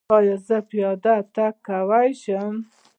[0.15, 2.53] ایا زه پیاده تګ کولی شم؟